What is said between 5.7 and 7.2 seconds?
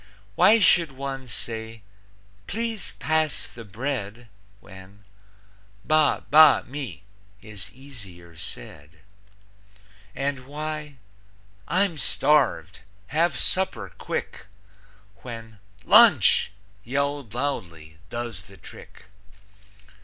"Ba ba me"